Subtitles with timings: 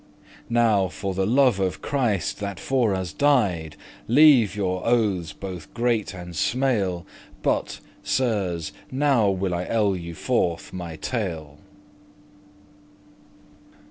[0.49, 3.75] Now, for the love of Christ that for us died,
[4.07, 7.05] Leave your oathes, bothe great and smale.
[7.43, 11.59] But, Sirs, now will I ell you forth my tale.